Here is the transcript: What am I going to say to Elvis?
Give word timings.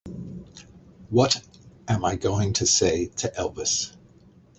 What 1.11 1.39
am 1.87 2.03
I 2.03 2.15
going 2.15 2.53
to 2.53 2.65
say 2.65 3.09
to 3.17 3.31
Elvis? 3.37 3.95